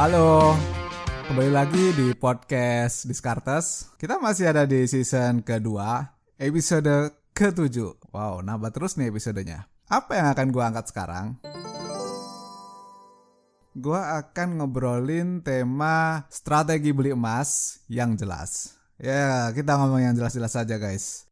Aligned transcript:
Halo, 0.00 0.56
kembali 1.28 1.52
lagi 1.52 1.92
di 1.92 2.16
podcast 2.16 3.04
Diskartes. 3.04 3.92
Kita 4.00 4.16
masih 4.16 4.48
ada 4.48 4.64
di 4.64 4.88
season 4.88 5.44
kedua, 5.44 6.16
episode 6.40 7.12
ke-7. 7.36 8.08
Wow, 8.08 8.40
nambah 8.40 8.72
terus 8.72 8.96
nih 8.96 9.12
episodenya. 9.12 9.68
Apa 9.92 10.16
yang 10.16 10.32
akan 10.32 10.46
gue 10.56 10.64
angkat 10.64 10.88
sekarang? 10.88 11.36
Gue 13.76 14.00
akan 14.00 14.64
ngobrolin 14.64 15.44
tema 15.44 16.24
strategi 16.32 16.96
beli 16.96 17.12
emas 17.12 17.84
yang 17.92 18.16
jelas. 18.16 18.80
Ya, 18.96 19.52
kita 19.52 19.76
ngomong 19.76 20.00
yang 20.00 20.16
jelas-jelas 20.16 20.56
saja 20.56 20.80
guys. 20.80 21.28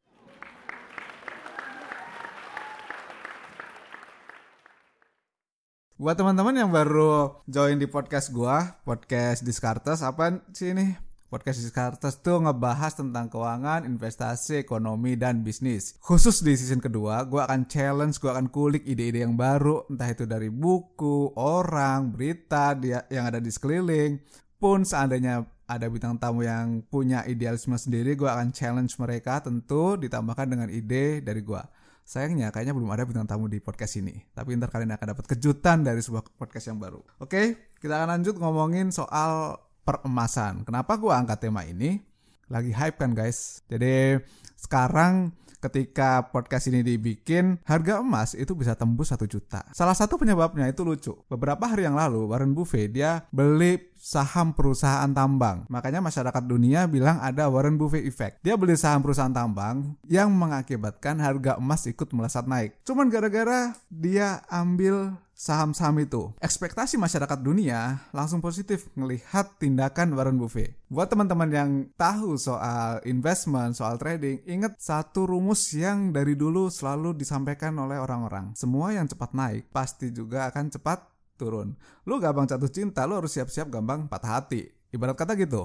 Buat 5.98 6.15
teman-teman 6.15 6.55
yang 6.55 6.70
baru 6.70 7.43
join 7.51 7.75
di 7.75 7.91
podcast 7.91 8.30
gua, 8.30 8.79
podcast 8.87 9.43
Diskartes, 9.43 9.98
apa 10.06 10.47
sih 10.55 10.70
ini? 10.70 10.95
Podcast 11.27 11.59
Diskartes 11.59 12.22
tuh 12.22 12.39
ngebahas 12.39 12.95
tentang 12.95 13.27
keuangan, 13.27 13.83
investasi, 13.83 14.62
ekonomi, 14.62 15.19
dan 15.19 15.42
bisnis. 15.42 15.98
Khusus 15.98 16.39
di 16.47 16.55
season 16.55 16.78
kedua, 16.78 17.27
gua 17.27 17.50
akan 17.50 17.67
challenge, 17.67 18.22
gua 18.22 18.39
akan 18.39 18.47
kulik 18.47 18.87
ide-ide 18.87 19.27
yang 19.27 19.34
baru, 19.34 19.91
entah 19.91 20.06
itu 20.06 20.22
dari 20.22 20.55
buku, 20.55 21.34
orang, 21.34 22.15
berita 22.15 22.78
dia 22.78 23.03
yang 23.11 23.34
ada 23.34 23.42
di 23.42 23.50
sekeliling. 23.50 24.22
Pun 24.55 24.87
seandainya 24.87 25.50
ada 25.67 25.91
bintang 25.91 26.15
tamu 26.22 26.47
yang 26.47 26.78
punya 26.87 27.27
idealisme 27.27 27.75
sendiri, 27.75 28.15
gua 28.15 28.39
akan 28.39 28.55
challenge 28.55 28.94
mereka 29.03 29.42
tentu 29.42 29.98
ditambahkan 29.98 30.47
dengan 30.47 30.70
ide 30.70 31.27
dari 31.27 31.42
gua. 31.42 31.67
Sayangnya 32.09 32.48
kayaknya 32.48 32.73
belum 32.73 32.89
ada 32.89 33.05
bintang 33.05 33.28
tamu 33.28 33.53
di 33.53 33.61
podcast 33.61 34.01
ini. 34.01 34.17
Tapi 34.33 34.56
ntar 34.56 34.73
kalian 34.73 34.97
akan 34.97 35.12
dapat 35.12 35.28
kejutan 35.28 35.84
dari 35.84 36.01
sebuah 36.01 36.25
podcast 36.41 36.73
yang 36.73 36.81
baru. 36.81 37.05
Oke, 37.20 37.69
kita 37.84 38.00
akan 38.00 38.17
lanjut 38.17 38.41
ngomongin 38.41 38.89
soal 38.89 39.61
peremasan. 39.84 40.65
Kenapa 40.65 40.97
gua 40.97 41.20
angkat 41.20 41.45
tema 41.45 41.69
ini? 41.69 42.00
Lagi 42.48 42.73
hype 42.73 42.97
kan 42.97 43.12
guys. 43.12 43.61
Jadi 43.69 44.17
sekarang 44.56 45.37
ketika 45.59 46.31
podcast 46.31 46.70
ini 46.70 46.87
dibikin, 46.87 47.59
harga 47.67 48.01
emas 48.03 48.34
itu 48.34 48.55
bisa 48.55 48.78
tembus 48.78 49.11
1 49.11 49.27
juta. 49.27 49.67
Salah 49.75 49.95
satu 49.95 50.17
penyebabnya 50.17 50.70
itu 50.70 50.83
lucu. 50.87 51.15
Beberapa 51.27 51.67
hari 51.67 51.87
yang 51.87 51.98
lalu, 51.98 52.31
Warren 52.31 52.55
Buffett 52.55 52.95
dia 52.95 53.27
beli 53.34 53.91
saham 53.98 54.55
perusahaan 54.55 55.11
tambang. 55.11 55.67
Makanya 55.67 55.98
masyarakat 55.98 56.42
dunia 56.47 56.87
bilang 56.87 57.19
ada 57.19 57.50
Warren 57.50 57.77
Buffett 57.77 58.06
effect. 58.06 58.41
Dia 58.47 58.55
beli 58.55 58.78
saham 58.78 59.03
perusahaan 59.03 59.34
tambang 59.34 59.98
yang 60.06 60.31
mengakibatkan 60.31 61.19
harga 61.19 61.59
emas 61.59 61.84
ikut 61.91 62.09
melesat 62.15 62.47
naik. 62.47 62.78
Cuman 62.87 63.11
gara-gara 63.11 63.75
dia 63.91 64.41
ambil 64.48 65.19
saham-saham 65.39 66.03
itu. 66.03 66.34
Ekspektasi 66.42 66.98
masyarakat 66.98 67.39
dunia 67.39 68.03
langsung 68.11 68.42
positif 68.42 68.91
melihat 68.98 69.55
tindakan 69.62 70.19
Warren 70.19 70.34
Buffett. 70.34 70.75
Buat 70.91 71.14
teman-teman 71.14 71.48
yang 71.55 71.70
tahu 71.94 72.34
soal 72.34 72.98
investment, 73.06 73.78
soal 73.78 73.94
trading, 73.94 74.43
ingat 74.50 74.75
satu 74.82 75.31
rumus 75.31 75.71
yang 75.78 76.10
dari 76.10 76.34
dulu 76.34 76.66
selalu 76.66 77.15
disampaikan 77.15 77.78
oleh 77.78 78.03
orang-orang. 78.03 78.50
Semua 78.59 78.91
yang 78.91 79.06
cepat 79.06 79.31
naik 79.31 79.71
pasti 79.71 80.10
juga 80.10 80.50
akan 80.50 80.75
cepat 80.75 81.06
turun. 81.38 81.78
Lu 82.03 82.19
gampang 82.19 82.50
jatuh 82.50 82.69
cinta, 82.69 83.06
lu 83.06 83.15
harus 83.15 83.31
siap-siap 83.31 83.70
gampang 83.70 84.10
patah 84.10 84.43
hati. 84.43 84.66
Ibarat 84.91 85.15
kata 85.15 85.38
gitu. 85.38 85.62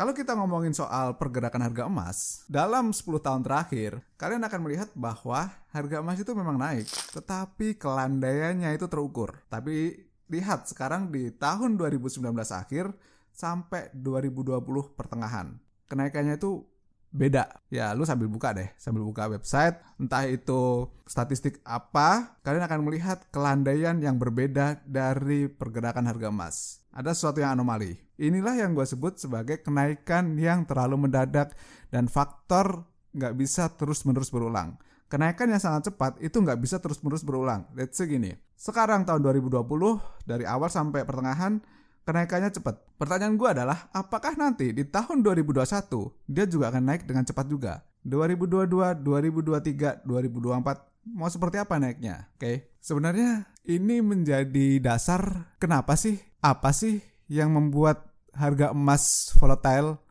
Kalau 0.00 0.16
kita 0.16 0.32
ngomongin 0.32 0.72
soal 0.72 1.20
pergerakan 1.20 1.60
harga 1.60 1.84
emas, 1.84 2.48
dalam 2.48 2.88
10 2.88 3.20
tahun 3.20 3.44
terakhir, 3.44 4.00
kalian 4.16 4.40
akan 4.48 4.60
melihat 4.64 4.88
bahwa 4.96 5.52
harga 5.76 6.00
emas 6.00 6.16
itu 6.16 6.32
memang 6.32 6.56
naik, 6.56 6.88
tetapi 7.12 7.76
kelandaiannya 7.76 8.80
itu 8.80 8.88
terukur. 8.88 9.44
Tapi 9.52 9.92
lihat 10.32 10.72
sekarang 10.72 11.12
di 11.12 11.28
tahun 11.36 11.76
2019 11.76 12.16
akhir 12.32 12.96
sampai 13.28 13.92
2020 13.92 14.64
pertengahan. 14.96 15.60
Kenaikannya 15.84 16.40
itu 16.40 16.64
beda. 17.10 17.62
Ya, 17.68 17.92
lu 17.92 18.06
sambil 18.06 18.30
buka 18.30 18.54
deh, 18.54 18.70
sambil 18.78 19.02
buka 19.02 19.26
website, 19.26 19.78
entah 19.98 20.26
itu 20.26 20.86
statistik 21.06 21.58
apa, 21.66 22.38
kalian 22.46 22.64
akan 22.64 22.80
melihat 22.86 23.26
kelandaian 23.34 23.98
yang 23.98 24.16
berbeda 24.16 24.82
dari 24.86 25.50
pergerakan 25.50 26.06
harga 26.06 26.30
emas. 26.30 26.82
Ada 26.90 27.14
sesuatu 27.14 27.42
yang 27.42 27.58
anomali. 27.58 27.98
Inilah 28.18 28.58
yang 28.58 28.74
gue 28.74 28.86
sebut 28.86 29.18
sebagai 29.18 29.62
kenaikan 29.62 30.34
yang 30.38 30.66
terlalu 30.66 31.06
mendadak 31.08 31.54
dan 31.88 32.10
faktor 32.10 32.86
nggak 33.14 33.34
bisa 33.38 33.70
terus-menerus 33.74 34.30
berulang. 34.30 34.78
Kenaikan 35.10 35.50
yang 35.50 35.58
sangat 35.58 35.90
cepat 35.90 36.22
itu 36.22 36.38
nggak 36.38 36.62
bisa 36.62 36.78
terus-menerus 36.78 37.26
berulang. 37.26 37.66
Let's 37.74 37.98
say 37.98 38.06
gini, 38.06 38.30
sekarang 38.54 39.02
tahun 39.02 39.26
2020 39.26 39.66
dari 40.22 40.46
awal 40.46 40.70
sampai 40.70 41.02
pertengahan 41.02 41.58
kenaikannya 42.10 42.50
cepat. 42.50 42.82
Pertanyaan 42.98 43.38
gue 43.38 43.48
adalah, 43.48 43.86
apakah 43.94 44.34
nanti 44.34 44.74
di 44.74 44.82
tahun 44.82 45.22
2021 45.22 46.26
dia 46.26 46.44
juga 46.50 46.74
akan 46.74 46.82
naik 46.82 47.06
dengan 47.06 47.22
cepat 47.22 47.46
juga? 47.46 47.86
2022, 48.02 48.98
2023, 49.06 50.02
2024 50.02 50.90
mau 51.14 51.30
seperti 51.30 51.56
apa 51.62 51.78
naiknya? 51.78 52.28
Oke, 52.34 52.42
okay. 52.42 52.56
sebenarnya 52.82 53.46
ini 53.64 54.02
menjadi 54.02 54.82
dasar 54.82 55.54
kenapa 55.62 55.94
sih? 55.94 56.18
Apa 56.42 56.74
sih 56.74 56.98
yang 57.30 57.54
membuat 57.54 58.10
harga 58.34 58.74
emas 58.74 59.30
volatile? 59.38 60.02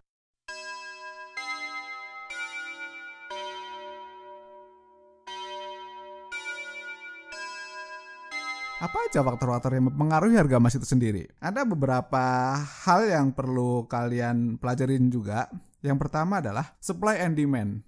Apa 8.80 9.12
aja 9.12 9.20
faktor-faktor 9.20 9.76
yang 9.76 9.92
mempengaruhi 9.92 10.40
harga 10.40 10.56
emas 10.56 10.72
itu 10.72 10.88
sendiri? 10.88 11.28
Ada 11.44 11.68
beberapa 11.68 12.56
hal 12.88 13.12
yang 13.12 13.36
perlu 13.36 13.84
kalian 13.92 14.56
pelajarin 14.56 15.12
juga. 15.12 15.52
Yang 15.84 16.08
pertama 16.08 16.40
adalah 16.40 16.80
supply 16.80 17.20
and 17.20 17.36
demand. 17.36 17.84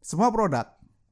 Semua 0.00 0.32
produk, 0.32 0.64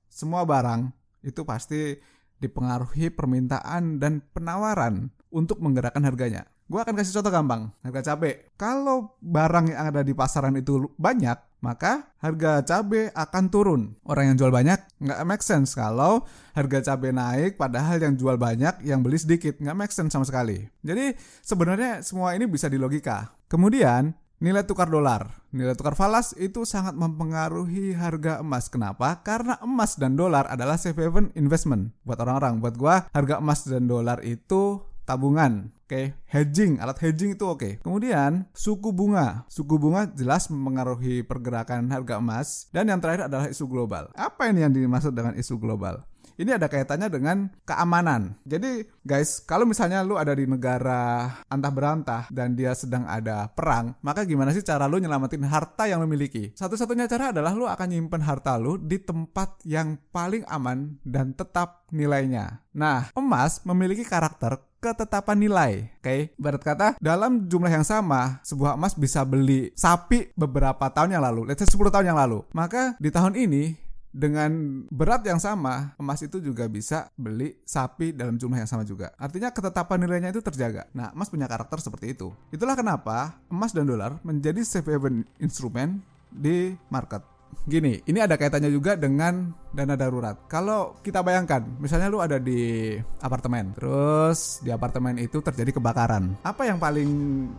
semua 0.09 0.49
barang 0.49 0.89
itu 1.21 1.45
pasti 1.45 2.01
dipengaruhi 2.39 3.11
permintaan 3.13 4.03
dan 4.03 4.25
penawaran 4.35 5.11
untuk 5.29 5.61
menggerakkan 5.61 6.03
harganya. 6.03 6.49
Gue 6.69 6.85
akan 6.85 7.01
kasih 7.01 7.17
contoh 7.21 7.33
gampang, 7.33 7.73
harga 7.81 8.13
cabai. 8.13 8.45
Kalau 8.61 9.17
barang 9.25 9.73
yang 9.73 9.89
ada 9.89 10.05
di 10.05 10.13
pasaran 10.13 10.53
itu 10.53 10.93
banyak, 11.01 11.65
maka 11.65 12.13
harga 12.21 12.61
cabai 12.61 13.09
akan 13.17 13.45
turun. 13.49 13.97
Orang 14.05 14.29
yang 14.29 14.37
jual 14.37 14.53
banyak 14.53 14.77
nggak 15.01 15.21
make 15.25 15.41
sense 15.41 15.73
kalau 15.73 16.29
harga 16.53 16.93
cabai 16.93 17.17
naik 17.17 17.57
padahal 17.57 17.97
yang 18.05 18.21
jual 18.21 18.37
banyak, 18.37 18.85
yang 18.85 19.01
beli 19.01 19.17
sedikit. 19.17 19.57
Nggak 19.57 19.77
make 19.81 19.95
sense 19.97 20.13
sama 20.13 20.29
sekali. 20.29 20.69
Jadi 20.85 21.17
sebenarnya 21.41 22.05
semua 22.05 22.37
ini 22.37 22.45
bisa 22.45 22.69
dilogika. 22.69 23.33
Kemudian 23.49 24.13
Nilai 24.39 24.63
tukar 24.63 24.87
dolar, 24.87 25.35
nilai 25.51 25.75
tukar 25.75 25.99
falas 25.99 26.31
itu 26.39 26.63
sangat 26.63 26.95
mempengaruhi 26.95 27.91
harga 27.99 28.39
emas. 28.39 28.71
Kenapa? 28.71 29.19
Karena 29.27 29.59
emas 29.67 29.99
dan 29.99 30.15
dolar 30.15 30.47
adalah 30.47 30.79
safe 30.79 30.95
haven 30.95 31.35
investment 31.35 31.91
buat 32.07 32.23
orang-orang. 32.23 32.63
Buat 32.63 32.79
gua, 32.79 33.11
harga 33.11 33.43
emas 33.43 33.67
dan 33.67 33.91
dolar 33.91 34.23
itu 34.23 34.79
tabungan. 35.03 35.75
Oke, 35.83 35.91
okay. 35.91 36.07
hedging, 36.31 36.79
alat 36.79 37.03
hedging 37.03 37.35
itu 37.35 37.51
oke. 37.51 37.59
Okay. 37.59 37.73
Kemudian 37.83 38.47
suku 38.55 38.95
bunga, 38.95 39.43
suku 39.51 39.75
bunga 39.75 40.07
jelas 40.15 40.47
mempengaruhi 40.55 41.27
pergerakan 41.27 41.91
harga 41.91 42.23
emas. 42.23 42.71
Dan 42.71 42.95
yang 42.95 43.03
terakhir 43.03 43.27
adalah 43.27 43.51
isu 43.51 43.67
global. 43.67 44.15
Apa 44.15 44.55
ini 44.55 44.63
yang 44.63 44.71
dimaksud 44.71 45.19
dengan 45.19 45.35
isu 45.35 45.59
global? 45.59 46.07
Ini 46.39 46.55
ada 46.55 46.71
kaitannya 46.71 47.11
dengan 47.11 47.51
keamanan. 47.67 48.39
Jadi 48.47 48.87
guys, 49.03 49.43
kalau 49.43 49.67
misalnya 49.67 50.07
lu 50.07 50.15
ada 50.15 50.33
di 50.33 50.47
negara 50.47 51.27
antah 51.51 51.73
berantah 51.75 52.23
dan 52.31 52.55
dia 52.55 52.73
sedang 52.79 53.05
ada 53.11 53.51
perang, 53.51 53.99
maka 54.01 54.23
gimana 54.23 54.55
sih 54.55 54.63
cara 54.63 54.87
lu 54.87 55.03
nyelamatin 55.03 55.43
harta 55.45 55.91
yang 55.91 55.99
lu 55.99 56.07
miliki? 56.07 56.55
Satu-satunya 56.55 57.11
cara 57.11 57.35
adalah 57.35 57.53
lu 57.59 57.67
akan 57.67 57.89
nyimpen 57.91 58.23
harta 58.23 58.55
lu 58.55 58.79
di 58.79 59.03
tempat 59.03 59.67
yang 59.67 59.99
paling 60.15 60.47
aman 60.47 61.03
dan 61.03 61.35
tetap 61.35 61.91
nilainya. 61.91 62.63
Nah, 62.79 63.11
emas 63.19 63.67
memiliki 63.67 64.07
karakter 64.07 64.63
ketetapan 64.79 65.39
nilai. 65.43 65.73
Oke, 65.99 66.31
okay? 66.39 66.59
Kata 66.63 66.95
dalam 67.03 67.51
jumlah 67.51 67.71
yang 67.71 67.83
sama, 67.83 68.39
sebuah 68.47 68.79
emas 68.79 68.95
bisa 68.95 69.27
beli 69.27 69.75
sapi 69.75 70.31
beberapa 70.39 70.87
tahun 70.95 71.19
yang 71.19 71.25
lalu, 71.27 71.51
let's 71.51 71.63
say 71.63 71.69
10 71.69 71.91
tahun 71.91 72.15
yang 72.15 72.19
lalu. 72.19 72.47
Maka 72.55 72.95
di 73.03 73.11
tahun 73.11 73.35
ini 73.35 73.88
dengan 74.09 74.83
berat 74.89 75.23
yang 75.23 75.39
sama, 75.39 75.93
emas 76.01 76.25
itu 76.25 76.41
juga 76.41 76.67
bisa 76.67 77.13
beli 77.15 77.61
sapi 77.63 78.17
dalam 78.17 78.41
jumlah 78.41 78.65
yang 78.65 78.71
sama 78.71 78.83
juga. 78.83 79.13
Artinya 79.21 79.53
ketetapan 79.53 80.05
nilainya 80.05 80.33
itu 80.33 80.41
terjaga. 80.41 80.89
Nah, 80.97 81.13
emas 81.13 81.29
punya 81.29 81.47
karakter 81.47 81.79
seperti 81.79 82.17
itu. 82.17 82.33
Itulah 82.49 82.75
kenapa 82.75 83.37
emas 83.53 83.77
dan 83.77 83.85
dolar 83.85 84.17
menjadi 84.25 84.65
safe 84.65 84.89
haven 84.89 85.29
instrumen 85.39 86.01
di 86.33 86.77
market. 86.89 87.38
Gini, 87.69 88.01
ini 88.09 88.19
ada 88.19 88.41
kaitannya 88.41 88.73
juga 88.73 88.97
dengan 88.97 89.53
dana 89.69 89.95
darurat. 89.95 90.49
Kalau 90.49 90.97
kita 91.05 91.21
bayangkan, 91.21 91.61
misalnya 91.77 92.09
lu 92.09 92.25
ada 92.25 92.41
di 92.41 92.97
apartemen, 93.21 93.77
terus 93.77 94.65
di 94.65 94.73
apartemen 94.73 95.21
itu 95.21 95.45
terjadi 95.45 95.77
kebakaran. 95.77 96.41
Apa 96.41 96.65
yang 96.65 96.81
paling 96.81 97.09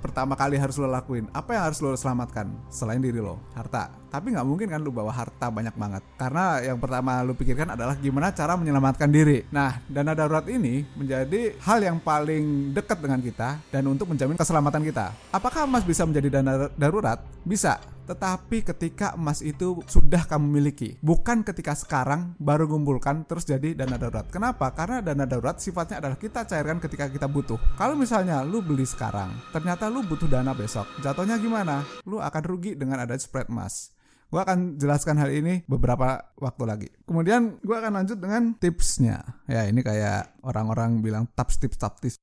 pertama 0.01 0.33
kali 0.33 0.57
harus 0.57 0.81
lo 0.81 0.89
lakuin? 0.89 1.29
Apa 1.29 1.53
yang 1.53 1.63
harus 1.69 1.79
lo 1.85 1.93
selamatkan 1.93 2.49
selain 2.73 2.99
diri 2.99 3.21
lo? 3.21 3.37
Harta. 3.53 3.93
Tapi 4.09 4.33
nggak 4.33 4.47
mungkin 4.49 4.67
kan 4.73 4.81
lu 4.81 4.89
bawa 4.89 5.13
harta 5.13 5.53
banyak 5.53 5.77
banget. 5.77 6.01
Karena 6.17 6.57
yang 6.65 6.81
pertama 6.81 7.21
lu 7.21 7.37
pikirkan 7.37 7.77
adalah 7.77 7.93
gimana 7.93 8.33
cara 8.33 8.57
menyelamatkan 8.57 9.09
diri. 9.13 9.45
Nah, 9.53 9.77
dana 9.85 10.17
darurat 10.17 10.49
ini 10.49 10.81
menjadi 10.97 11.53
hal 11.61 11.85
yang 11.85 12.01
paling 12.01 12.73
dekat 12.73 12.97
dengan 12.97 13.21
kita 13.21 13.61
dan 13.69 13.85
untuk 13.85 14.09
menjamin 14.09 14.33
keselamatan 14.33 14.81
kita. 14.81 15.13
Apakah 15.29 15.69
emas 15.69 15.85
bisa 15.85 16.09
menjadi 16.09 16.41
dana 16.41 16.73
darurat? 16.73 17.21
Bisa 17.45 17.77
tetapi 18.09 18.65
ketika 18.65 19.13
emas 19.13 19.45
itu 19.45 19.85
sudah 19.85 20.25
kamu 20.25 20.49
miliki, 20.49 20.97
bukan 21.05 21.45
ketika 21.45 21.77
sekarang 21.77 22.33
baru 22.41 22.65
ngumpulkan 22.65 23.29
terus 23.29 23.45
jadi 23.45 23.77
dana 23.77 24.01
darurat. 24.01 24.25
Kenapa? 24.33 24.73
Karena 24.73 25.05
dana 25.05 25.29
darurat 25.29 25.61
sifatnya 25.61 26.01
adalah 26.01 26.17
kita 26.17 26.49
cairkan 26.49 26.81
ketika 26.81 27.05
kita 27.05 27.29
butuh. 27.29 27.61
Kalau 27.77 27.93
misalnya 27.93 28.41
lu 28.41 28.65
beli 28.65 28.89
sekarang, 28.89 29.29
ternyata 29.53 29.85
lu 29.93 30.01
butuh 30.01 30.25
dana 30.25 30.57
besok, 30.57 30.89
jatuhnya 31.05 31.37
gimana? 31.37 31.85
Lu 32.09 32.17
akan 32.17 32.41
rugi 32.41 32.73
dengan 32.73 33.05
ada 33.05 33.13
spread 33.13 33.45
emas. 33.53 33.93
Gue 34.29 34.41
akan 34.41 34.77
jelaskan 34.77 35.17
hal 35.17 35.33
ini 35.33 35.65
beberapa 35.65 36.21
waktu 36.37 36.63
lagi. 36.65 36.89
Kemudian 37.05 37.57
gue 37.65 37.73
akan 37.73 37.93
lanjut 37.97 38.17
dengan 38.21 38.53
tipsnya. 38.57 39.25
Ya 39.49 39.65
ini 39.65 39.81
kayak 39.81 40.37
orang-orang 40.45 41.01
bilang 41.01 41.25
tips 41.33 41.57
tips 41.57 41.77
tips 41.81 42.17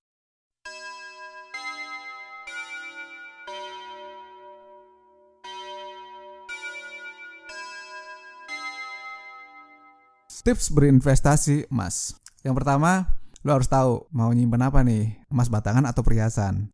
tips 10.47 10.71
berinvestasi 10.71 11.75
emas. 11.75 12.15
Yang 12.47 12.63
pertama, 12.63 13.19
lo 13.43 13.51
harus 13.59 13.67
tahu 13.67 14.07
mau 14.15 14.31
nyimpen 14.31 14.63
apa 14.63 14.87
nih, 14.87 15.19
emas 15.27 15.51
batangan 15.51 15.83
atau 15.83 16.07
perhiasan. 16.07 16.71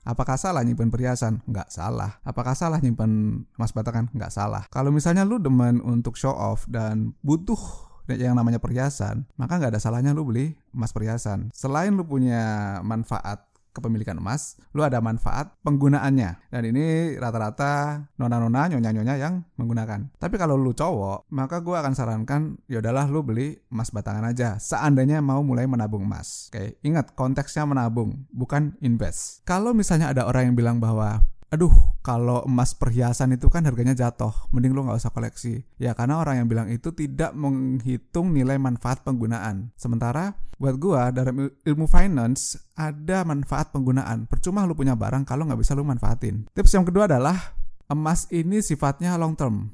Apakah 0.00 0.40
salah 0.40 0.64
nyimpen 0.64 0.88
perhiasan? 0.88 1.44
Nggak 1.44 1.68
salah. 1.68 2.16
Apakah 2.24 2.56
salah 2.56 2.80
nyimpen 2.80 3.44
emas 3.60 3.76
batangan? 3.76 4.08
Nggak 4.16 4.32
salah. 4.32 4.64
Kalau 4.72 4.88
misalnya 4.88 5.28
lu 5.28 5.36
demen 5.36 5.84
untuk 5.84 6.16
show 6.16 6.32
off 6.32 6.64
dan 6.64 7.12
butuh 7.20 7.60
yang 8.08 8.32
namanya 8.32 8.64
perhiasan, 8.64 9.28
maka 9.36 9.60
nggak 9.60 9.76
ada 9.76 9.82
salahnya 9.82 10.16
lu 10.16 10.24
beli 10.24 10.56
emas 10.72 10.96
perhiasan. 10.96 11.52
Selain 11.52 11.92
lu 11.92 12.06
punya 12.06 12.78
manfaat 12.80 13.45
kepemilikan 13.76 14.16
emas, 14.16 14.56
lu 14.72 14.80
ada 14.80 15.04
manfaat 15.04 15.52
penggunaannya. 15.60 16.48
Dan 16.48 16.62
ini 16.72 17.14
rata-rata 17.20 18.00
nona-nona, 18.16 18.72
nyonya-nyonya 18.72 19.20
yang 19.20 19.44
menggunakan. 19.60 20.16
Tapi 20.16 20.40
kalau 20.40 20.56
lu 20.56 20.72
cowok, 20.72 21.28
maka 21.28 21.60
gue 21.60 21.76
akan 21.76 21.92
sarankan 21.92 22.56
ya 22.64 22.80
udahlah 22.80 23.04
lu 23.12 23.20
beli 23.20 23.60
emas 23.68 23.92
batangan 23.92 24.24
aja. 24.24 24.56
Seandainya 24.56 25.20
mau 25.20 25.44
mulai 25.44 25.68
menabung 25.68 26.08
emas. 26.08 26.48
Oke, 26.48 26.80
ingat 26.80 27.12
konteksnya 27.12 27.68
menabung, 27.68 28.24
bukan 28.32 28.72
invest. 28.80 29.44
Kalau 29.44 29.76
misalnya 29.76 30.16
ada 30.16 30.24
orang 30.24 30.50
yang 30.52 30.56
bilang 30.56 30.80
bahwa 30.80 31.20
aduh 31.56 31.72
kalau 32.04 32.44
emas 32.44 32.76
perhiasan 32.76 33.32
itu 33.32 33.48
kan 33.48 33.64
harganya 33.64 33.96
jatuh 33.96 34.28
mending 34.52 34.76
lu 34.76 34.84
nggak 34.84 35.00
usah 35.00 35.08
koleksi. 35.08 35.64
Ya 35.80 35.96
karena 35.96 36.20
orang 36.20 36.44
yang 36.44 36.48
bilang 36.52 36.68
itu 36.68 36.92
tidak 36.92 37.32
menghitung 37.32 38.36
nilai 38.36 38.60
manfaat 38.60 39.00
penggunaan. 39.00 39.72
Sementara 39.80 40.36
buat 40.60 40.76
gua 40.76 41.08
dalam 41.08 41.48
ilmu 41.48 41.88
finance 41.88 42.60
ada 42.76 43.24
manfaat 43.24 43.72
penggunaan. 43.72 44.28
Percuma 44.28 44.68
lu 44.68 44.76
punya 44.76 44.92
barang 44.92 45.24
kalau 45.24 45.48
nggak 45.48 45.64
bisa 45.64 45.72
lu 45.72 45.80
manfaatin. 45.80 46.44
Tips 46.52 46.76
yang 46.76 46.84
kedua 46.84 47.08
adalah 47.08 47.56
emas 47.88 48.28
ini 48.28 48.60
sifatnya 48.60 49.16
long 49.16 49.32
term 49.32 49.72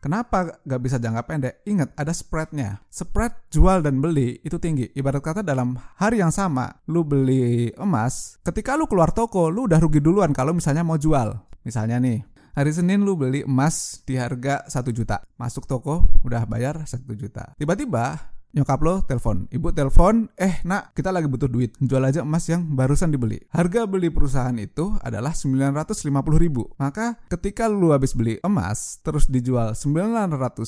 Kenapa 0.00 0.64
gak 0.64 0.80
bisa 0.80 0.96
jangka 0.96 1.28
pendek? 1.28 1.54
Ingat, 1.68 1.92
ada 1.92 2.16
spreadnya. 2.16 2.80
Spread 2.88 3.52
jual 3.52 3.84
dan 3.84 4.00
beli 4.00 4.40
itu 4.40 4.56
tinggi. 4.56 4.88
Ibarat 4.96 5.20
kata 5.20 5.40
dalam 5.44 5.76
hari 6.00 6.24
yang 6.24 6.32
sama, 6.32 6.72
lu 6.88 7.04
beli 7.04 7.68
emas, 7.76 8.40
ketika 8.40 8.80
lu 8.80 8.88
keluar 8.88 9.12
toko, 9.12 9.52
lu 9.52 9.68
udah 9.68 9.76
rugi 9.76 10.00
duluan 10.00 10.32
kalau 10.32 10.56
misalnya 10.56 10.80
mau 10.80 10.96
jual. 10.96 11.36
Misalnya 11.68 12.00
nih, 12.00 12.24
hari 12.56 12.72
Senin 12.72 13.04
lu 13.04 13.12
beli 13.12 13.44
emas 13.44 14.00
di 14.08 14.16
harga 14.16 14.64
1 14.72 14.88
juta. 14.88 15.20
Masuk 15.36 15.68
toko, 15.68 16.08
udah 16.24 16.48
bayar 16.48 16.80
1 16.80 17.04
juta. 17.12 17.52
Tiba-tiba 17.60 18.32
nyokap 18.52 18.80
lo 18.82 18.94
telepon. 19.06 19.46
Ibu 19.50 19.70
telepon 19.70 20.30
eh 20.34 20.62
nak 20.66 20.94
kita 20.94 21.14
lagi 21.14 21.30
butuh 21.30 21.46
duit. 21.46 21.74
Jual 21.78 22.02
aja 22.02 22.26
emas 22.26 22.46
yang 22.50 22.66
barusan 22.74 23.14
dibeli. 23.14 23.38
Harga 23.54 23.86
beli 23.86 24.10
perusahaan 24.10 24.54
itu 24.58 24.98
adalah 25.02 25.34
950 25.34 26.04
ribu 26.36 26.66
maka 26.76 27.18
ketika 27.30 27.70
lu 27.70 27.94
habis 27.94 28.14
beli 28.14 28.42
emas 28.42 28.98
terus 29.02 29.30
dijual 29.30 29.74
950 29.74 30.66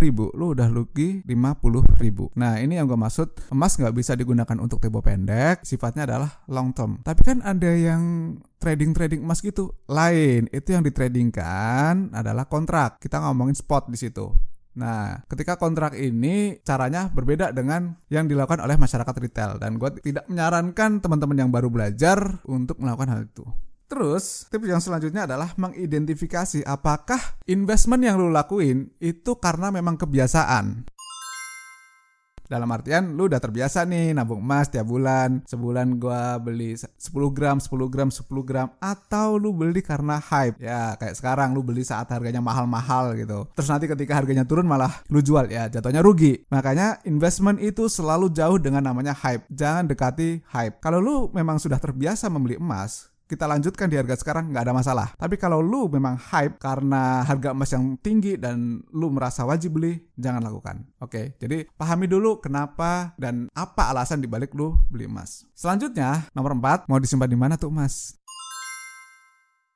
ribu 0.00 0.28
lu 0.36 0.52
udah 0.52 0.68
rugi 0.68 1.24
50 1.24 2.02
ribu 2.02 2.28
nah 2.36 2.60
ini 2.60 2.76
yang 2.76 2.88
gue 2.88 2.98
maksud. 2.98 3.52
Emas 3.52 3.76
nggak 3.76 3.94
bisa 3.96 4.12
digunakan 4.14 4.56
untuk 4.60 4.80
tempo 4.80 5.00
pendek 5.00 5.64
sifatnya 5.64 6.04
adalah 6.08 6.30
long 6.48 6.76
term. 6.76 7.00
Tapi 7.00 7.20
kan 7.24 7.38
ada 7.40 7.72
yang 7.72 8.36
trading-trading 8.60 9.20
emas 9.20 9.44
gitu. 9.44 9.76
Lain 9.88 10.48
itu 10.48 10.72
yang 10.72 10.80
ditradingkan 10.80 12.12
adalah 12.16 12.48
kontrak. 12.48 13.00
Kita 13.00 13.20
ngomongin 13.20 13.56
spot 13.56 13.92
di 13.92 14.00
situ 14.00 14.53
Nah, 14.74 15.22
ketika 15.30 15.54
kontrak 15.54 15.94
ini 15.94 16.58
caranya 16.66 17.06
berbeda 17.06 17.54
dengan 17.54 17.94
yang 18.10 18.26
dilakukan 18.26 18.58
oleh 18.58 18.74
masyarakat 18.74 19.14
retail 19.22 19.62
dan 19.62 19.78
gue 19.78 19.90
tidak 20.02 20.26
menyarankan 20.26 20.98
teman-teman 20.98 21.46
yang 21.46 21.50
baru 21.54 21.70
belajar 21.70 22.42
untuk 22.46 22.82
melakukan 22.82 23.10
hal 23.14 23.20
itu. 23.22 23.46
Terus, 23.84 24.50
tips 24.50 24.66
yang 24.66 24.82
selanjutnya 24.82 25.28
adalah 25.28 25.54
mengidentifikasi 25.54 26.66
apakah 26.66 27.20
investment 27.46 28.02
yang 28.02 28.18
lo 28.18 28.32
lakuin 28.32 28.90
itu 28.98 29.38
karena 29.38 29.70
memang 29.70 29.94
kebiasaan. 29.94 30.88
Dalam 32.44 32.68
artian 32.68 33.16
lu 33.16 33.26
udah 33.26 33.40
terbiasa 33.40 33.88
nih 33.88 34.12
nabung 34.12 34.44
emas 34.44 34.68
tiap 34.68 34.84
bulan. 34.88 35.42
Sebulan 35.48 35.96
gua 35.96 36.36
beli 36.36 36.76
10 36.76 36.90
gram, 37.32 37.56
10 37.60 37.88
gram, 37.88 38.08
10 38.12 38.24
gram 38.44 38.68
atau 38.78 39.40
lu 39.40 39.56
beli 39.56 39.80
karena 39.80 40.20
hype. 40.20 40.60
Ya, 40.60 40.96
kayak 41.00 41.16
sekarang 41.16 41.56
lu 41.56 41.64
beli 41.64 41.86
saat 41.86 42.10
harganya 42.12 42.44
mahal-mahal 42.44 43.16
gitu. 43.16 43.48
Terus 43.56 43.68
nanti 43.70 43.86
ketika 43.88 44.18
harganya 44.18 44.44
turun 44.44 44.68
malah 44.68 45.04
lu 45.08 45.24
jual 45.24 45.48
ya, 45.48 45.72
jatuhnya 45.72 46.04
rugi. 46.04 46.44
Makanya 46.52 47.00
investment 47.08 47.62
itu 47.64 47.88
selalu 47.88 48.28
jauh 48.34 48.60
dengan 48.60 48.84
namanya 48.84 49.16
hype. 49.16 49.48
Jangan 49.48 49.88
dekati 49.88 50.44
hype. 50.52 50.80
Kalau 50.84 51.00
lu 51.00 51.16
memang 51.32 51.56
sudah 51.56 51.80
terbiasa 51.80 52.28
membeli 52.28 52.60
emas, 52.60 53.13
kita 53.24 53.48
lanjutkan 53.48 53.88
di 53.88 53.96
harga 53.96 54.20
sekarang 54.20 54.52
nggak 54.52 54.64
ada 54.68 54.74
masalah. 54.76 55.08
Tapi 55.16 55.40
kalau 55.40 55.64
lu 55.64 55.88
memang 55.88 56.16
hype 56.16 56.60
karena 56.60 57.24
harga 57.24 57.56
emas 57.56 57.70
yang 57.72 57.96
tinggi 58.00 58.36
dan 58.36 58.84
lu 58.92 59.08
merasa 59.12 59.44
wajib 59.48 59.80
beli, 59.80 60.00
jangan 60.16 60.44
lakukan. 60.44 60.84
Oke, 61.00 61.36
jadi 61.40 61.64
pahami 61.76 62.08
dulu 62.08 62.38
kenapa 62.40 63.16
dan 63.16 63.48
apa 63.56 63.92
alasan 63.92 64.20
dibalik 64.20 64.52
lu 64.52 64.76
beli 64.92 65.08
emas. 65.08 65.48
Selanjutnya, 65.56 66.28
nomor 66.36 66.56
4, 66.56 66.90
mau 66.90 67.00
disimpan 67.00 67.30
di 67.30 67.38
mana 67.38 67.54
tuh 67.56 67.72
emas? 67.72 68.23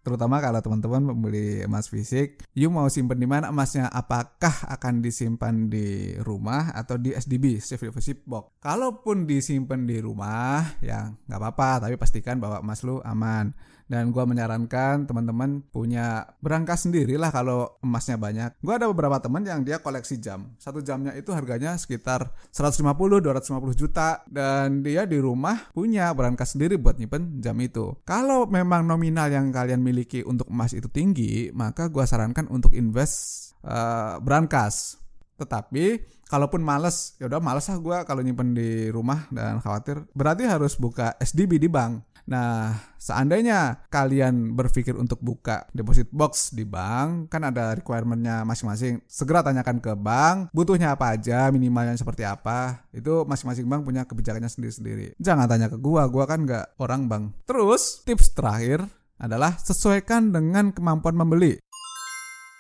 Terutama 0.09 0.41
kalau 0.41 0.65
teman-teman 0.65 1.13
membeli 1.13 1.61
emas 1.61 1.93
fisik, 1.93 2.41
you 2.57 2.73
mau 2.73 2.89
simpan 2.89 3.21
di 3.21 3.29
mana 3.29 3.53
emasnya? 3.53 3.93
Apakah 3.93 4.65
akan 4.73 5.05
disimpan 5.05 5.69
di 5.69 6.17
rumah 6.25 6.73
atau 6.73 6.97
di 6.97 7.13
SDB, 7.13 7.61
safe 7.61 7.93
deposit 7.93 8.25
box? 8.25 8.57
Kalaupun 8.57 9.29
disimpan 9.29 9.85
di 9.85 10.01
rumah, 10.01 10.65
ya 10.81 11.13
nggak 11.29 11.37
apa-apa, 11.37 11.85
tapi 11.85 12.01
pastikan 12.01 12.41
bahwa 12.41 12.65
emas 12.65 12.81
lu 12.89 13.05
aman 13.05 13.53
dan 13.89 14.13
gue 14.13 14.21
menyarankan 14.21 15.09
teman-teman 15.09 15.65
punya 15.73 16.29
berangkas 16.45 16.85
sendiri 16.85 17.17
lah 17.17 17.33
kalau 17.33 17.81
emasnya 17.81 18.21
banyak. 18.21 18.51
Gue 18.61 18.77
ada 18.77 18.87
beberapa 18.87 19.17
teman 19.19 19.43
yang 19.43 19.65
dia 19.65 19.81
koleksi 19.81 20.21
jam. 20.21 20.55
Satu 20.61 20.85
jamnya 20.85 21.17
itu 21.17 21.33
harganya 21.33 21.75
sekitar 21.81 22.31
150-250 22.53 23.81
juta 23.81 24.23
dan 24.29 24.85
dia 24.85 25.09
di 25.09 25.17
rumah 25.17 25.73
punya 25.73 26.13
berangkas 26.13 26.55
sendiri 26.55 26.77
buat 26.77 27.01
nyimpen 27.01 27.41
jam 27.41 27.57
itu. 27.59 27.97
Kalau 28.05 28.45
memang 28.45 28.85
nominal 28.85 29.33
yang 29.33 29.49
kalian 29.49 29.81
miliki 29.81 30.21
untuk 30.23 30.53
emas 30.53 30.77
itu 30.77 30.87
tinggi, 30.93 31.49
maka 31.57 31.89
gue 31.89 32.05
sarankan 32.05 32.47
untuk 32.53 32.77
invest 32.77 33.49
uh, 33.65 34.21
berangkas. 34.21 35.01
Tetapi 35.39 36.19
kalaupun 36.29 36.61
males, 36.61 37.17
ya 37.17 37.31
udah 37.31 37.41
males 37.41 37.65
lah 37.71 37.79
gue 37.81 37.97
kalau 38.05 38.21
nyimpen 38.21 38.53
di 38.53 38.93
rumah 38.93 39.25
dan 39.33 39.63
khawatir, 39.65 40.05
berarti 40.13 40.45
harus 40.45 40.77
buka 40.77 41.17
SDB 41.23 41.57
di 41.57 41.71
bank. 41.71 42.18
Nah, 42.29 42.77
seandainya 43.01 43.89
kalian 43.89 44.53
berpikir 44.53 44.93
untuk 44.93 45.17
buka 45.25 45.65
deposit 45.73 46.13
box 46.13 46.53
di 46.53 46.69
bank, 46.69 47.33
kan 47.33 47.41
ada 47.49 47.73
requirementnya 47.73 48.45
masing-masing. 48.45 49.01
Segera 49.09 49.41
tanyakan 49.41 49.81
ke 49.81 49.97
bank, 49.97 50.53
butuhnya 50.53 50.93
apa 50.93 51.17
aja, 51.17 51.49
minimalnya 51.49 51.97
seperti 51.97 52.29
apa. 52.29 52.85
Itu 52.93 53.25
masing-masing 53.25 53.65
bank 53.65 53.89
punya 53.89 54.05
kebijakannya 54.05 54.53
sendiri-sendiri. 54.53 55.17
Jangan 55.17 55.49
tanya 55.49 55.73
ke 55.73 55.81
gua, 55.81 56.05
gua 56.13 56.29
kan 56.29 56.45
nggak 56.45 56.77
orang 56.77 57.09
bank. 57.09 57.25
Terus, 57.49 58.05
tips 58.05 58.37
terakhir 58.37 58.85
adalah 59.19 59.59
sesuaikan 59.59 60.31
dengan 60.31 60.71
kemampuan 60.71 61.19
membeli. 61.19 61.59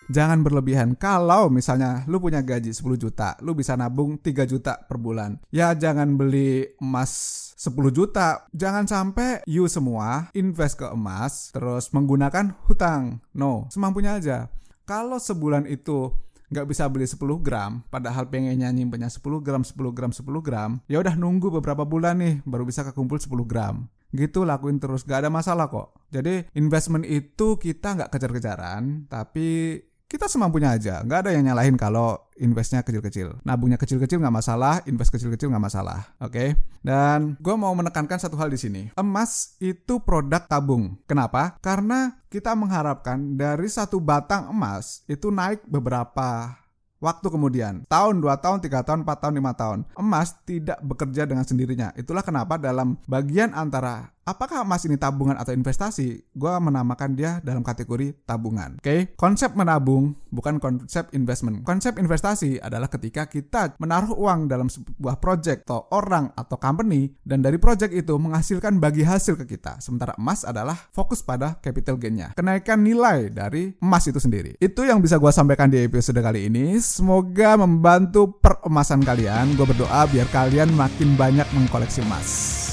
Jangan 0.09 0.41
berlebihan. 0.43 0.97
Kalau 0.97 1.53
misalnya 1.53 2.03
lu 2.09 2.19
punya 2.19 2.41
gaji 2.41 2.73
10 2.73 2.99
juta, 2.99 3.37
lu 3.45 3.53
bisa 3.53 3.77
nabung 3.77 4.19
3 4.19 4.49
juta 4.49 4.81
per 4.89 4.97
bulan. 4.99 5.39
Ya 5.53 5.73
jangan 5.77 6.17
beli 6.17 6.77
emas 6.81 7.13
10 7.61 7.93
juta. 7.93 8.49
Jangan 8.53 8.89
sampai 8.89 9.45
you 9.45 9.69
semua 9.69 10.33
invest 10.35 10.81
ke 10.81 10.89
emas 10.89 11.53
terus 11.53 11.93
menggunakan 11.93 12.57
hutang. 12.67 13.23
No, 13.37 13.69
semampunya 13.71 14.19
aja. 14.19 14.49
Kalau 14.89 15.21
sebulan 15.21 15.69
itu 15.69 16.11
nggak 16.49 16.65
bisa 16.65 16.89
beli 16.89 17.05
10 17.05 17.21
gram 17.45 17.85
padahal 17.93 18.25
pengennya 18.33 18.73
nyimpennya 18.73 19.13
10 19.13 19.45
gram 19.45 19.61
10 19.61 19.77
gram 19.93 20.13
10 20.17 20.25
gram 20.41 20.81
ya 20.89 20.97
udah 20.97 21.13
nunggu 21.13 21.53
beberapa 21.61 21.85
bulan 21.85 22.25
nih 22.25 22.41
baru 22.49 22.65
bisa 22.65 22.89
kekumpul 22.89 23.21
10 23.21 23.45
gram 23.45 23.85
gitu 24.17 24.49
lakuin 24.49 24.81
terus 24.81 25.05
gak 25.05 25.29
ada 25.29 25.31
masalah 25.31 25.69
kok 25.69 25.93
jadi 26.09 26.49
investment 26.57 27.05
itu 27.05 27.61
kita 27.61 28.01
nggak 28.01 28.11
kejar-kejaran 28.17 29.05
tapi 29.13 29.77
kita 30.09 30.25
semampunya 30.25 30.73
aja 30.73 31.05
nggak 31.05 31.21
ada 31.29 31.31
yang 31.37 31.45
nyalahin 31.53 31.77
kalau 31.77 32.17
investnya 32.41 32.81
kecil-kecil. 32.81 33.45
Nabungnya 33.45 33.77
kecil-kecil 33.77 34.17
nggak 34.17 34.37
masalah 34.41 34.81
invest 34.89 35.13
kecil-kecil 35.13 35.53
nggak 35.53 35.65
masalah 35.69 36.17
oke? 36.19 36.33
Okay? 36.33 36.57
dan 36.81 37.37
gue 37.37 37.55
mau 37.59 37.77
menekankan 37.77 38.17
satu 38.17 38.41
hal 38.41 38.49
di 38.49 38.57
sini. 38.57 38.83
Emas 38.97 39.61
itu 39.61 40.01
produk 40.01 40.41
tabung. 40.49 40.97
Kenapa? 41.05 41.61
Karena 41.61 42.17
kita 42.33 42.57
mengharapkan 42.57 43.37
dari 43.37 43.69
satu 43.69 44.01
batang 44.01 44.49
emas 44.49 45.05
itu 45.05 45.29
naik 45.29 45.69
beberapa 45.69 46.57
Waktu 46.99 47.31
kemudian, 47.31 47.87
tahun, 47.87 48.19
2 48.19 48.43
tahun, 48.43 48.59
3 48.59 48.83
tahun, 48.83 49.01
4 49.07 49.23
tahun, 49.23 49.35
5 49.39 49.55
tahun, 49.55 49.79
emas 50.03 50.35
tidak 50.43 50.83
bekerja 50.83 51.31
dengan 51.31 51.47
sendirinya. 51.47 51.95
Itulah 51.95 52.27
kenapa 52.27 52.59
dalam 52.59 52.99
bagian 53.07 53.55
antara 53.55 54.18
apakah 54.29 54.61
emas 54.61 54.85
ini 54.85 55.01
tabungan 55.01 55.41
atau 55.41 55.57
investasi, 55.57 56.29
gue 56.37 56.55
menamakan 56.61 57.17
dia 57.17 57.41
dalam 57.41 57.65
kategori 57.65 58.13
tabungan. 58.29 58.77
Oke, 58.77 58.85
okay? 58.85 59.01
konsep 59.17 59.57
menabung 59.57 60.13
bukan 60.29 60.61
konsep 60.61 61.09
investment. 61.17 61.65
Konsep 61.65 61.97
investasi 61.97 62.61
adalah 62.61 62.93
ketika 62.93 63.25
kita 63.25 63.73
menaruh 63.81 64.13
uang 64.13 64.53
dalam 64.53 64.69
sebuah 64.69 65.17
project 65.17 65.65
atau 65.65 65.89
orang 65.97 66.29
atau 66.37 66.61
company 66.61 67.17
dan 67.25 67.41
dari 67.41 67.57
project 67.57 67.97
itu 67.97 68.21
menghasilkan 68.21 68.77
bagi 68.77 69.09
hasil 69.09 69.41
ke 69.41 69.57
kita. 69.57 69.81
Sementara 69.81 70.13
emas 70.21 70.45
adalah 70.45 70.77
fokus 70.93 71.25
pada 71.25 71.57
capital 71.65 71.97
gainnya, 71.97 72.37
kenaikan 72.37 72.85
nilai 72.85 73.33
dari 73.33 73.73
emas 73.81 74.05
itu 74.05 74.21
sendiri. 74.21 74.61
Itu 74.61 74.85
yang 74.85 75.01
bisa 75.01 75.17
gue 75.17 75.33
sampaikan 75.33 75.73
di 75.73 75.81
episode 75.81 76.21
kali 76.21 76.53
ini. 76.53 76.77
Semoga 76.83 77.57
membantu 77.57 78.37
peremasan 78.37 79.01
kalian. 79.01 79.57
Gue 79.57 79.65
berdoa 79.65 80.05
biar 80.11 80.29
kalian 80.29 80.77
makin 80.77 81.17
banyak 81.17 81.49
mengkoleksi 81.57 82.05
emas. 82.05 82.27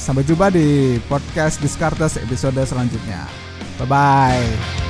Sampai 0.05 0.21
jumpa 0.21 0.53
di 0.53 0.97
podcast 1.09 1.44
Discartes 1.61 2.17
episode 2.17 2.65
selanjutnya. 2.65 3.29
Bye-bye. 3.77 4.84